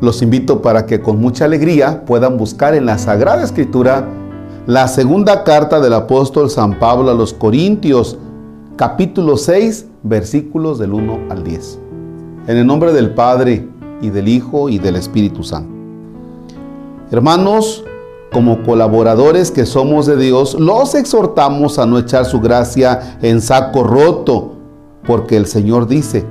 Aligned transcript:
Los 0.00 0.22
invito 0.22 0.62
para 0.62 0.86
que 0.86 1.00
con 1.00 1.20
mucha 1.20 1.44
alegría 1.44 2.04
puedan 2.06 2.38
buscar 2.38 2.74
en 2.74 2.86
la 2.86 2.96
Sagrada 2.96 3.44
Escritura 3.44 4.08
la 4.66 4.88
segunda 4.88 5.44
carta 5.44 5.78
del 5.78 5.92
apóstol 5.92 6.48
San 6.48 6.78
Pablo 6.78 7.10
a 7.10 7.14
los 7.14 7.34
Corintios, 7.34 8.16
capítulo 8.76 9.36
6, 9.36 9.86
versículos 10.02 10.78
del 10.78 10.94
1 10.94 11.18
al 11.28 11.44
10. 11.44 11.78
En 12.46 12.56
el 12.56 12.66
nombre 12.66 12.92
del 12.92 13.12
Padre 13.12 13.68
y 14.00 14.08
del 14.08 14.28
Hijo 14.28 14.70
y 14.70 14.78
del 14.78 14.96
Espíritu 14.96 15.42
Santo. 15.42 15.70
Hermanos, 17.10 17.84
como 18.32 18.62
colaboradores 18.62 19.50
que 19.50 19.66
somos 19.66 20.06
de 20.06 20.16
Dios, 20.16 20.54
los 20.58 20.94
exhortamos 20.94 21.78
a 21.78 21.84
no 21.84 21.98
echar 21.98 22.24
su 22.24 22.40
gracia 22.40 23.18
en 23.20 23.42
saco 23.42 23.82
roto, 23.82 24.52
porque 25.06 25.36
el 25.36 25.46
Señor 25.46 25.88
dice, 25.88 26.24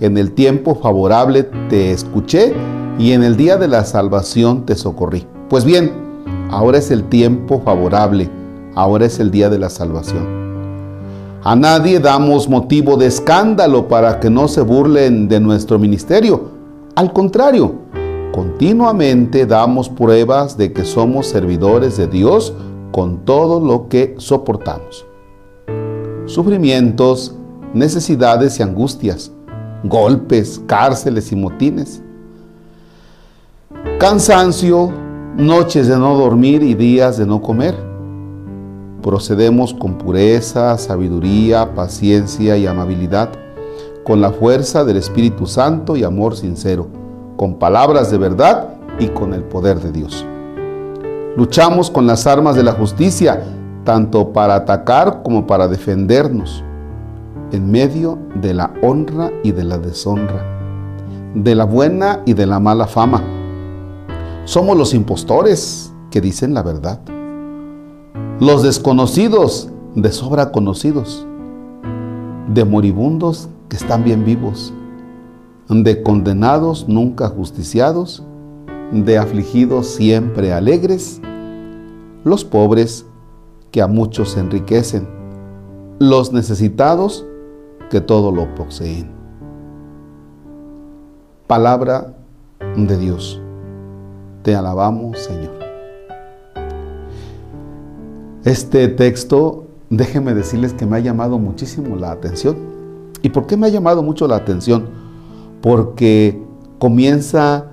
en 0.00 0.18
el 0.18 0.32
tiempo 0.32 0.74
favorable 0.74 1.44
te 1.68 1.92
escuché 1.92 2.52
y 2.98 3.12
en 3.12 3.22
el 3.22 3.36
día 3.36 3.56
de 3.56 3.68
la 3.68 3.84
salvación 3.84 4.66
te 4.66 4.74
socorrí. 4.74 5.26
Pues 5.48 5.64
bien, 5.64 5.92
ahora 6.50 6.78
es 6.78 6.90
el 6.90 7.04
tiempo 7.04 7.60
favorable, 7.60 8.30
ahora 8.74 9.06
es 9.06 9.18
el 9.20 9.30
día 9.30 9.48
de 9.48 9.58
la 9.58 9.70
salvación. 9.70 10.26
A 11.42 11.54
nadie 11.54 12.00
damos 12.00 12.48
motivo 12.48 12.96
de 12.96 13.06
escándalo 13.06 13.86
para 13.88 14.18
que 14.18 14.30
no 14.30 14.48
se 14.48 14.62
burlen 14.62 15.28
de 15.28 15.38
nuestro 15.38 15.78
ministerio. 15.78 16.50
Al 16.96 17.12
contrario, 17.12 17.74
continuamente 18.32 19.46
damos 19.46 19.88
pruebas 19.88 20.56
de 20.56 20.72
que 20.72 20.84
somos 20.84 21.28
servidores 21.28 21.96
de 21.96 22.08
Dios 22.08 22.52
con 22.90 23.24
todo 23.24 23.60
lo 23.60 23.88
que 23.88 24.14
soportamos. 24.18 25.06
Sufrimientos, 26.26 27.36
necesidades 27.72 28.58
y 28.58 28.64
angustias, 28.64 29.30
golpes, 29.84 30.60
cárceles 30.66 31.32
y 31.32 31.36
motines. 31.36 32.02
Cansancio, 33.98 34.92
noches 35.36 35.88
de 35.88 35.96
no 35.96 36.16
dormir 36.16 36.62
y 36.62 36.74
días 36.74 37.16
de 37.18 37.26
no 37.26 37.40
comer. 37.40 37.74
Procedemos 39.02 39.72
con 39.74 39.98
pureza, 39.98 40.76
sabiduría, 40.78 41.74
paciencia 41.74 42.56
y 42.56 42.66
amabilidad, 42.66 43.30
con 44.04 44.20
la 44.20 44.32
fuerza 44.32 44.84
del 44.84 44.96
Espíritu 44.96 45.46
Santo 45.46 45.96
y 45.96 46.04
amor 46.04 46.36
sincero 46.36 46.88
con 47.36 47.58
palabras 47.58 48.10
de 48.10 48.18
verdad 48.18 48.68
y 48.98 49.08
con 49.08 49.34
el 49.34 49.42
poder 49.44 49.78
de 49.80 49.92
Dios. 49.92 50.26
Luchamos 51.36 51.90
con 51.90 52.06
las 52.06 52.26
armas 52.26 52.56
de 52.56 52.62
la 52.62 52.72
justicia, 52.72 53.42
tanto 53.84 54.32
para 54.32 54.54
atacar 54.54 55.22
como 55.22 55.46
para 55.46 55.68
defendernos, 55.68 56.64
en 57.52 57.70
medio 57.70 58.18
de 58.40 58.54
la 58.54 58.72
honra 58.82 59.30
y 59.42 59.52
de 59.52 59.64
la 59.64 59.78
deshonra, 59.78 60.44
de 61.34 61.54
la 61.54 61.64
buena 61.64 62.22
y 62.26 62.34
de 62.34 62.46
la 62.46 62.60
mala 62.60 62.86
fama. 62.86 63.22
Somos 64.44 64.76
los 64.76 64.94
impostores 64.94 65.92
que 66.10 66.20
dicen 66.20 66.54
la 66.54 66.62
verdad, 66.62 67.00
los 68.40 68.62
desconocidos 68.62 69.70
de 69.94 70.12
sobra 70.12 70.52
conocidos, 70.52 71.26
de 72.52 72.64
moribundos 72.64 73.48
que 73.68 73.76
están 73.76 74.04
bien 74.04 74.24
vivos. 74.24 74.72
De 75.68 76.02
condenados 76.02 76.86
nunca 76.88 77.28
justiciados, 77.28 78.22
de 78.92 79.18
afligidos 79.18 79.86
siempre 79.88 80.52
alegres, 80.52 81.20
los 82.24 82.44
pobres 82.44 83.04
que 83.72 83.82
a 83.82 83.88
muchos 83.88 84.36
enriquecen, 84.36 85.08
los 85.98 86.32
necesitados 86.32 87.26
que 87.90 88.00
todo 88.00 88.32
lo 88.32 88.54
poseen. 88.54 89.10
Palabra 91.46 92.14
de 92.76 92.98
Dios. 92.98 93.40
Te 94.42 94.54
alabamos, 94.54 95.18
Señor. 95.18 95.54
Este 98.44 98.88
texto, 98.88 99.66
déjenme 99.90 100.34
decirles 100.34 100.72
que 100.72 100.86
me 100.86 100.96
ha 100.96 101.00
llamado 101.00 101.38
muchísimo 101.38 101.96
la 101.96 102.12
atención. 102.12 102.56
¿Y 103.22 103.30
por 103.30 103.46
qué 103.46 103.56
me 103.56 103.66
ha 103.66 103.70
llamado 103.70 104.02
mucho 104.02 104.28
la 104.28 104.36
atención? 104.36 105.06
porque 105.66 106.40
comienza 106.78 107.72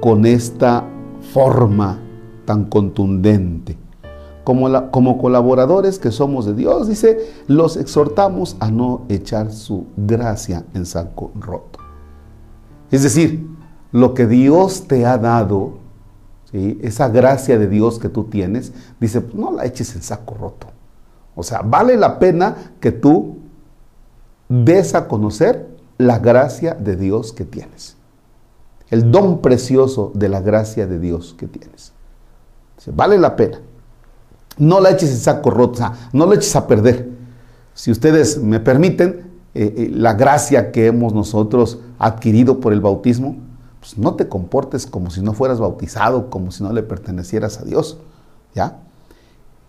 con 0.00 0.24
esta 0.24 0.84
forma 1.32 1.98
tan 2.44 2.66
contundente. 2.66 3.76
Como, 4.44 5.18
colaboradores 5.18 5.98
que 5.98 6.10
somos 6.10 6.44
de 6.44 6.54
Dios, 6.54 6.86
dice, 6.86 7.32
los 7.46 7.76
exhortamos 7.76 8.56
a 8.60 8.70
no 8.70 9.02
echar 9.08 9.50
su 9.50 9.86
gracia 9.96 10.64
en 10.74 10.84
saco 10.86 11.32
roto. 11.34 11.78
Es 12.90 13.02
decir, 13.02 13.48
lo 13.90 14.12
que 14.12 14.26
Dios 14.26 14.86
te 14.86 15.06
ha 15.06 15.16
dado, 15.18 15.78
esa 16.52 17.08
gracia 17.08 17.58
de 17.58 17.66
Dios 17.66 17.98
que 17.98 18.08
tú 18.08 18.24
tienes, 18.24 18.72
dice, 19.00 19.20
pues 19.22 19.34
no 19.34 19.50
la 19.50 19.64
eches 19.64 19.96
en 19.96 20.02
saco 20.02 20.34
roto. 20.34 20.66
O 21.34 21.42
sea, 21.42 21.62
vale 21.62 21.96
la 21.96 22.18
pena 22.18 22.72
que 22.80 22.92
tú 22.92 23.38
des 24.48 24.94
a 24.94 25.08
conocer 25.08 25.68
la 25.98 26.18
gracia 26.18 26.74
de 26.74 26.96
Dios 26.96 27.32
que 27.32 27.44
tienes. 27.44 27.96
El 28.90 29.10
don 29.10 29.40
precioso 29.40 30.12
de 30.14 30.28
la 30.28 30.40
gracia 30.40 30.86
de 30.86 30.98
Dios 30.98 31.34
que 31.36 31.46
tienes. 31.46 31.92
Vale 32.92 33.18
la 33.18 33.34
pena. 33.34 33.60
No 34.58 34.80
la 34.80 34.90
eches 34.90 35.10
en 35.10 35.18
saco 35.18 35.50
roto, 35.50 35.82
no 36.12 36.26
la 36.26 36.34
eches 36.36 36.54
a 36.56 36.66
perder. 36.66 37.10
Si 37.74 37.90
ustedes 37.90 38.38
me 38.38 38.60
permiten, 38.60 39.32
eh, 39.54 39.74
eh, 39.76 39.90
la 39.92 40.14
gracia 40.14 40.72
que 40.72 40.86
hemos 40.86 41.12
nosotros 41.12 41.78
adquirido 41.98 42.60
por 42.60 42.72
el 42.72 42.80
bautismo, 42.80 43.36
pues 43.80 43.98
no 43.98 44.14
te 44.14 44.28
comportes 44.28 44.86
como 44.86 45.10
si 45.10 45.20
no 45.22 45.32
fueras 45.32 45.60
bautizado, 45.60 46.30
como 46.30 46.50
si 46.50 46.62
no 46.62 46.72
le 46.72 46.82
pertenecieras 46.82 47.58
a 47.60 47.64
Dios. 47.64 47.98
¿Ya? 48.54 48.78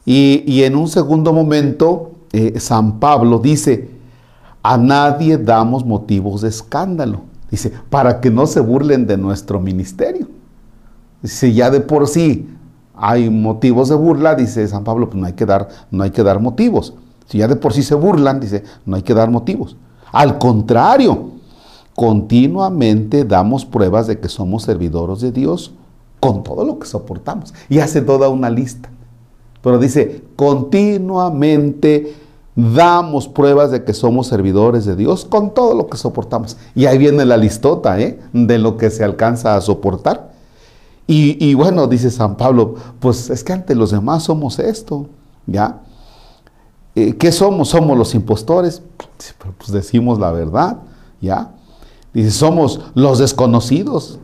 Y, 0.06 0.64
en 0.64 0.76
un 0.76 0.88
segundo 0.88 1.34
momento, 1.34 2.12
eh, 2.32 2.60
San 2.60 3.00
Pablo 3.00 3.40
dice, 3.40 3.90
a 4.62 4.78
nadie 4.78 5.38
damos 5.38 5.84
motivos 5.84 6.42
de 6.42 6.50
escándalo. 6.50 7.22
Dice, 7.50 7.72
para 7.90 8.22
que 8.22 8.30
no 8.30 8.46
se 8.46 8.60
burlen 8.60 9.08
de 9.08 9.18
nuestro 9.18 9.60
ministerio. 9.60 10.28
Si 11.24 11.54
ya 11.54 11.72
de 11.72 11.82
por 11.82 12.08
sí 12.08 12.48
hay 12.98 13.30
motivos 13.30 13.90
de 13.90 13.96
burla, 13.96 14.36
dice 14.36 14.68
San 14.68 14.84
Pablo, 14.84 15.10
pues 15.10 15.20
no 15.20 15.28
hay 15.28 15.34
que 15.34 15.46
dar, 15.46 15.70
no 15.92 16.04
hay 16.04 16.12
que 16.12 16.24
dar 16.24 16.40
motivos. 16.40 16.94
Si 17.28 17.40
ya 17.40 17.48
de 17.48 17.56
por 17.56 17.74
sí 17.74 17.84
se 17.84 17.96
burlan, 17.96 18.40
dice, 18.40 18.64
no 18.86 18.96
hay 18.96 19.02
que 19.02 19.14
dar 19.14 19.30
motivos. 19.32 19.76
Al 20.12 20.38
contrario, 20.38 21.32
continuamente 21.96 23.26
damos 23.26 23.66
pruebas 23.66 24.08
de 24.08 24.20
que 24.20 24.30
somos 24.30 24.64
servidores 24.64 25.22
de 25.22 25.32
Dios 25.32 25.72
con 26.20 26.44
todo 26.44 26.64
lo 26.64 26.80
que 26.80 26.88
soportamos. 26.88 27.54
Y 27.70 27.80
hace 27.80 28.02
toda 28.02 28.30
una 28.30 28.50
lista. 28.50 28.90
Pero 29.62 29.80
dice, 29.80 30.24
continuamente 30.36 32.14
damos 32.56 33.28
pruebas 33.28 33.72
de 33.72 33.84
que 33.84 33.94
somos 33.94 34.28
servidores 34.28 34.86
de 34.86 34.96
Dios 34.96 35.26
con 35.26 35.54
todo 35.54 35.74
lo 35.74 35.88
que 35.88 35.98
soportamos. 35.98 36.58
Y 36.76 36.86
ahí 36.86 36.98
viene 36.98 37.26
la 37.26 37.38
listota 37.38 38.00
¿eh? 38.00 38.20
de 38.32 38.60
lo 38.60 38.78
que 38.78 38.90
se 38.90 39.04
alcanza 39.04 39.56
a 39.56 39.62
soportar. 39.62 40.35
Y, 41.08 41.54
bueno, 41.54 41.88
dice 41.88 42.10
San 42.10 42.36
Pablo, 42.36 42.76
pues 43.00 43.30
es 43.30 43.44
que 43.44 43.54
ante 43.54 43.76
los 43.76 43.92
demás 43.92 44.24
somos 44.24 44.58
esto, 44.58 45.08
¿ya? 45.46 45.82
Eh, 46.96 47.16
¿Qué 47.16 47.32
somos? 47.32 47.70
Somos 47.70 47.96
los 47.96 48.16
impostores, 48.16 48.82
pues 49.58 49.72
decimos 49.72 50.18
la 50.18 50.32
verdad, 50.32 50.80
¿ya? 51.22 51.52
Dice, 52.12 52.32
somos 52.32 52.80
los 52.96 53.20
desconocidos, 53.20 54.18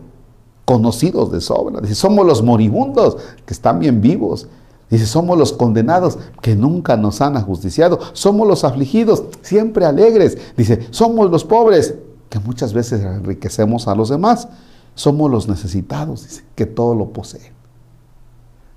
conocidos 0.66 1.32
de 1.32 1.42
sobra. 1.42 1.82
Dice, 1.82 1.94
somos 1.94 2.26
los 2.26 2.42
moribundos, 2.42 3.18
que 3.46 3.54
están 3.54 3.78
bien 3.80 4.02
vivos. 4.02 4.48
Dice, 4.90 5.06
somos 5.06 5.38
los 5.38 5.54
condenados 5.54 6.18
que 6.42 6.56
nunca 6.56 6.98
nos 6.98 7.22
han 7.22 7.38
ajusticiado. 7.38 8.00
Somos 8.14 8.48
los 8.48 8.64
afligidos, 8.64 9.24
siempre 9.42 9.86
alegres. 9.86 10.38
Dice, 10.58 10.88
somos 10.90 11.30
los 11.30 11.44
pobres 11.44 11.96
que 12.30 12.40
muchas 12.40 12.74
veces 12.74 13.02
enriquecemos 13.02 13.88
a 13.88 13.94
los 13.94 14.10
demás. 14.10 14.48
Somos 14.96 15.32
los 15.32 15.48
necesitados, 15.48 16.24
dice, 16.24 16.44
que 16.56 16.66
todo 16.66 16.96
lo 16.96 17.10
poseen. 17.10 17.54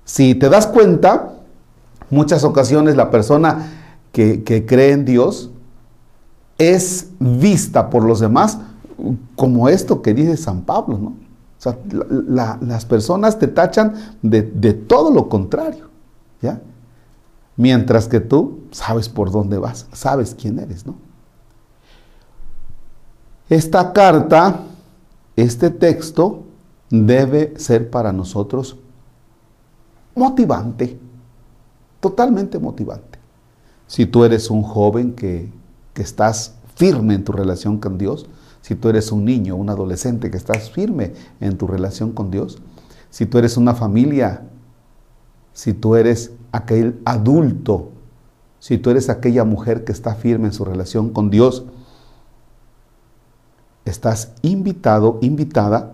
Si 0.03 0.35
te 0.35 0.49
das 0.49 0.67
cuenta, 0.67 1.33
muchas 2.09 2.43
ocasiones 2.43 2.95
la 2.95 3.09
persona 3.11 3.71
que, 4.11 4.65
cree 4.67 4.91
en 4.91 5.05
Dios 5.05 5.49
es 6.57 7.09
vista 7.19 7.89
por 7.89 8.03
los 8.03 8.19
demás 8.19 8.59
como 9.35 9.67
esto 9.67 10.01
que 10.01 10.13
dice 10.13 10.37
San 10.37 10.61
Pablo, 10.61 10.97
¿no? 10.97 11.09
O 11.57 11.61
sea, 11.65 11.77
las 12.29 12.85
personas 12.85 13.39
te 13.39 13.47
tachan 13.47 13.93
de, 14.21 14.43
de 14.43 14.73
todo 14.73 15.09
lo 15.11 15.27
contrario. 15.29 15.89
¿Ya? 16.41 16.61
Mientras 17.57 18.07
que 18.07 18.19
tú 18.19 18.59
sabes 18.71 19.09
por 19.09 19.31
dónde 19.31 19.57
vas, 19.57 19.87
sabes 19.93 20.35
quién 20.39 20.59
eres, 20.59 20.85
¿no? 20.85 20.95
Esta 23.49 23.93
carta, 23.93 24.59
este 25.35 25.69
texto, 25.69 26.43
debe 26.89 27.53
ser 27.57 27.89
para 27.89 28.13
nosotros 28.13 28.77
motivante, 30.15 30.97
totalmente 31.99 32.59
motivante. 32.59 33.19
Si 33.87 34.05
tú 34.05 34.23
eres 34.23 34.49
un 34.49 34.63
joven 34.63 35.13
que, 35.13 35.51
estás 35.95 36.55
firme 36.75 37.13
en 37.13 37.23
tu 37.23 37.31
relación 37.31 37.77
con 37.77 37.97
Dios, 37.97 38.27
si 38.61 38.75
tú 38.75 38.89
eres 38.89 39.13
un 39.13 39.23
niño, 39.23 39.55
un 39.55 39.69
adolescente 39.69 40.29
que 40.29 40.35
estás 40.35 40.69
firme 40.69 41.13
en 41.39 41.57
tu 41.57 41.67
relación 41.67 42.11
con 42.11 42.31
Dios, 42.31 42.57
si 43.09 43.25
tú 43.25 43.37
eres 43.37 43.55
una 43.55 43.75
familia, 43.75 44.43
si 45.53 45.73
tú 45.73 45.95
eres 45.95 46.31
aquel 46.51 46.99
adulto, 47.05 47.91
si 48.59 48.77
tú 48.77 48.89
eres 48.89 49.09
aquella 49.09 49.45
mujer 49.45 49.85
que 49.85 49.93
está 49.93 50.15
firme 50.15 50.47
en 50.47 50.53
su 50.53 50.65
relación 50.65 51.11
con 51.11 51.29
Dios, 51.29 51.63
estás 53.85 54.33
invitado, 54.41 55.19
invitada 55.21 55.93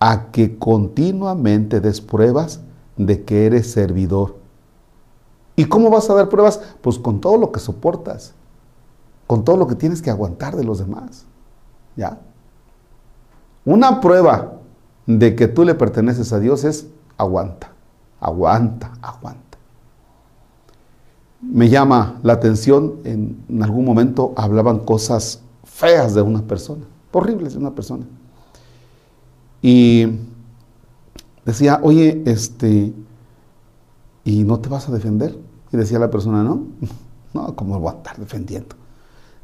a 0.00 0.30
que 0.32 0.58
continuamente 0.58 1.80
des 1.80 2.00
pruebas 2.00 2.60
de 2.96 3.24
que 3.24 3.46
eres 3.46 3.70
servidor. 3.70 4.36
¿Y 5.54 5.66
cómo 5.66 5.90
vas 5.90 6.08
a 6.10 6.14
dar 6.14 6.28
pruebas? 6.28 6.60
Pues 6.80 6.98
con 6.98 7.20
todo 7.20 7.36
lo 7.36 7.52
que 7.52 7.60
soportas, 7.60 8.34
con 9.26 9.44
todo 9.44 9.56
lo 9.56 9.66
que 9.66 9.74
tienes 9.74 10.02
que 10.02 10.10
aguantar 10.10 10.56
de 10.56 10.64
los 10.64 10.78
demás. 10.78 11.26
¿Ya? 11.96 12.18
Una 13.64 14.00
prueba 14.00 14.54
de 15.06 15.36
que 15.36 15.46
tú 15.46 15.64
le 15.64 15.74
perteneces 15.74 16.32
a 16.32 16.40
Dios 16.40 16.64
es 16.64 16.88
aguanta, 17.16 17.70
aguanta, 18.18 18.92
aguanta. 19.02 19.58
Me 21.40 21.68
llama 21.68 22.18
la 22.22 22.32
atención, 22.32 22.94
en, 23.04 23.44
en 23.48 23.62
algún 23.62 23.84
momento 23.84 24.32
hablaban 24.36 24.80
cosas 24.80 25.42
feas 25.64 26.14
de 26.14 26.22
una 26.22 26.42
persona, 26.42 26.84
horribles 27.12 27.52
de 27.52 27.58
una 27.58 27.74
persona. 27.74 28.06
Y 29.60 30.06
decía, 31.44 31.80
oye, 31.82 32.22
este, 32.26 32.92
¿y 34.24 34.44
no 34.44 34.60
te 34.60 34.68
vas 34.68 34.88
a 34.88 34.92
defender? 34.92 35.38
Y 35.72 35.76
decía 35.76 35.98
la 35.98 36.10
persona, 36.10 36.42
no, 36.42 36.66
no, 37.34 37.54
¿cómo 37.56 37.78
voy 37.78 37.92
a 37.92 37.96
estar 37.96 38.18
defendiendo? 38.18 38.76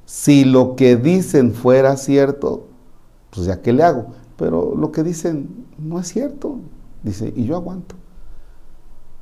Si 0.05 0.45
lo 0.45 0.75
que 0.75 0.97
dicen 0.97 1.53
fuera 1.53 1.97
cierto, 1.97 2.67
pues 3.31 3.47
ya 3.47 3.61
qué 3.61 3.73
le 3.73 3.83
hago. 3.83 4.07
Pero 4.37 4.75
lo 4.75 4.91
que 4.91 5.03
dicen 5.03 5.67
no 5.79 6.01
es 6.01 6.09
cierto. 6.09 6.61
Dice, 7.03 7.33
y 7.37 7.45
yo 7.45 7.57
aguanto. 7.57 7.95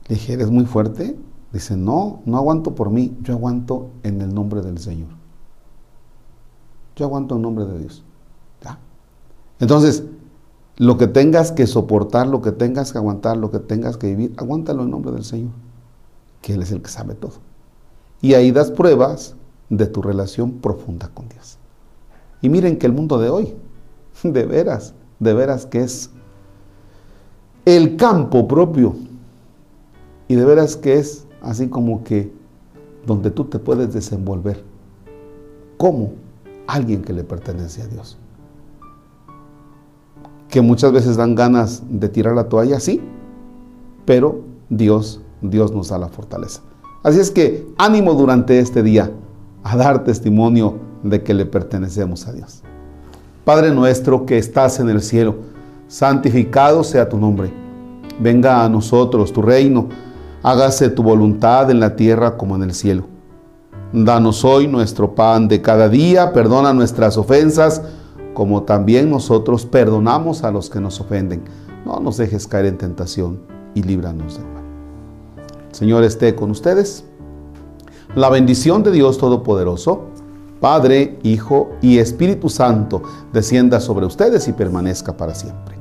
Le 0.09 0.15
dije, 0.15 0.35
¿eres 0.35 0.51
muy 0.51 0.65
fuerte? 0.65 1.17
Dice, 1.53 1.77
no, 1.77 2.21
no 2.25 2.37
aguanto 2.37 2.75
por 2.75 2.91
mí, 2.91 3.17
yo 3.23 3.35
aguanto 3.35 3.91
en 4.03 4.21
el 4.21 4.33
nombre 4.33 4.63
del 4.63 4.79
Señor. 4.79 5.09
Yo 6.95 7.07
aguanto 7.07 7.37
en 7.37 7.43
nombre 7.43 7.65
de 7.65 7.79
Dios. 7.79 8.05
Entonces, 9.61 10.05
lo 10.77 10.99
que 10.99 11.07
tengas 11.07 11.53
que 11.53 11.67
soportar, 11.67 12.27
lo 12.27 12.43
que 12.43 12.53
tengas 12.53 12.93
que 12.93 12.99
aguantar, 12.99 13.37
lo 13.37 13.51
que 13.51 13.59
tengas 13.59 13.97
que 13.97 14.09
vivir, 14.09 14.35
aguántalo 14.37 14.83
en 14.83 14.91
nombre 14.91 15.13
del 15.13 15.25
Señor, 15.25 15.53
que 16.43 16.55
Él 16.55 16.63
es 16.63 16.71
el 16.71 16.83
que 16.83 16.91
sabe 16.91 17.15
todo. 17.15 17.35
Y 18.21 18.35
ahí 18.35 18.51
das 18.51 18.71
pruebas 18.71 19.35
de 19.71 19.87
tu 19.87 20.03
relación 20.03 20.53
profunda 20.53 21.09
con 21.15 21.29
Dios. 21.29 21.59
Y 22.43 22.51
miren 22.51 22.79
que 22.79 22.87
el 22.87 22.93
mundo 22.93 23.19
de 23.19 23.31
hoy, 23.31 23.55
de 24.23 24.45
veras, 24.45 24.95
de 25.19 25.33
veras 25.33 25.65
que 25.65 25.81
es 25.81 26.11
el 27.65 27.97
campo 27.97 28.47
propio. 28.47 28.97
Y 30.29 30.35
de 30.35 30.45
veras 30.45 30.77
que 30.77 30.99
es 30.99 31.27
así 31.41 31.69
como 31.69 32.05
que 32.05 32.33
donde 33.07 33.31
tú 33.31 33.45
te 33.45 33.59
puedes 33.59 33.95
desenvolver 33.95 34.63
como 35.77 36.13
alguien 36.67 37.03
que 37.03 37.13
le 37.13 37.23
pertenece 37.23 37.83
a 37.83 37.87
Dios 37.87 38.19
que 40.57 40.63
muchas 40.63 40.91
veces 40.91 41.19
dan 41.19 41.35
ganas 41.35 41.83
de 41.87 42.09
tirar 42.09 42.35
la 42.35 42.45
toalla, 42.45 42.81
sí, 42.81 43.03
pero 44.07 44.41
Dios, 44.71 45.21
Dios 45.43 45.71
nos 45.71 45.91
da 45.91 45.99
la 45.99 46.09
fortaleza. 46.09 46.63
Así 47.03 47.21
es 47.21 47.31
que 47.31 47.69
ánimo 47.77 48.15
durante 48.15 48.59
este 48.59 48.83
día 48.83 49.11
a 49.63 49.77
dar 49.77 50.03
testimonio 50.03 50.79
de 51.03 51.23
que 51.23 51.35
le 51.35 51.45
pertenecemos 51.45 52.27
a 52.27 52.33
Dios. 52.33 52.63
Padre 53.45 53.71
nuestro 53.71 54.25
que 54.25 54.39
estás 54.39 54.81
en 54.81 54.89
el 54.89 55.03
cielo, 55.03 55.35
santificado 55.89 56.83
sea 56.85 57.07
tu 57.07 57.19
nombre. 57.19 57.53
Venga 58.19 58.65
a 58.65 58.69
nosotros 58.71 59.35
tu 59.35 59.43
reino, 59.43 59.91
hágase 60.43 60.89
tu 60.89 61.03
voluntad 61.03 61.71
en 61.71 61.81
la 61.81 61.97
tierra 61.97 62.39
como 62.39 62.57
en 62.57 62.63
el 62.63 62.73
cielo. 62.73 63.05
Danos 63.93 64.43
hoy 64.43 64.69
nuestro 64.69 65.15
pan 65.15 65.49
de 65.49 65.61
cada 65.61 65.91
día, 65.91 66.33
perdona 66.33 66.73
nuestras 66.73 67.19
ofensas, 67.19 67.83
como 68.37 68.65
también 68.65 69.09
nosotros 69.09 69.65
perdonamos 69.65 70.45
a 70.45 70.51
los 70.51 70.69
que 70.69 70.79
nos 70.79 71.01
ofenden. 71.01 71.41
No 71.87 72.01
nos 72.01 72.19
dejes 72.19 72.47
caer 72.47 72.67
en 72.67 72.77
tentación 72.77 73.41
y 73.75 73.83
líbranos 73.83 74.37
del 74.37 74.45
mal. 74.49 74.63
Señor 75.73 76.05
esté 76.05 76.35
con 76.35 76.51
ustedes. 76.51 77.03
La 78.15 78.29
bendición 78.29 78.83
de 78.83 78.91
Dios 78.91 79.17
Todopoderoso, 79.17 80.03
Padre, 80.61 81.19
Hijo 81.23 81.71
y 81.81 81.97
Espíritu 81.97 82.51
Santo, 82.51 83.03
descienda 83.33 83.81
sobre 83.81 84.05
ustedes 84.05 84.47
y 84.49 84.53
permanezca 84.53 85.17
para 85.17 85.35
siempre. 85.35 85.77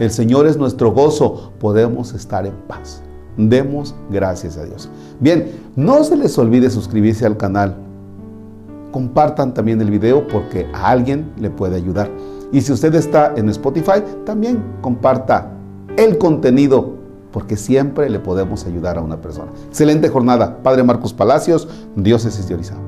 El 0.00 0.10
Señor 0.10 0.46
es 0.46 0.56
nuestro 0.56 0.92
gozo, 0.92 1.52
podemos 1.60 2.14
estar 2.14 2.46
en 2.46 2.54
paz. 2.66 3.02
Demos 3.36 3.94
gracias 4.08 4.56
a 4.56 4.64
Dios. 4.64 4.88
Bien, 5.20 5.52
no 5.76 6.02
se 6.04 6.16
les 6.16 6.38
olvide 6.38 6.70
suscribirse 6.70 7.26
al 7.26 7.36
canal 7.36 7.76
compartan 8.90 9.54
también 9.54 9.80
el 9.80 9.90
video 9.90 10.26
porque 10.26 10.66
a 10.72 10.88
alguien 10.88 11.32
le 11.38 11.50
puede 11.50 11.76
ayudar. 11.76 12.10
Y 12.52 12.60
si 12.62 12.72
usted 12.72 12.94
está 12.94 13.34
en 13.36 13.48
Spotify, 13.50 14.02
también 14.24 14.62
comparta 14.80 15.50
el 15.96 16.16
contenido 16.18 16.94
porque 17.32 17.56
siempre 17.56 18.08
le 18.08 18.20
podemos 18.20 18.64
ayudar 18.64 18.96
a 18.98 19.02
una 19.02 19.20
persona. 19.20 19.50
Excelente 19.68 20.08
jornada. 20.08 20.62
Padre 20.62 20.82
Marcos 20.82 21.12
Palacios, 21.12 21.68
Diócesis 21.94 22.48
de 22.48 22.54
Orizaba. 22.54 22.87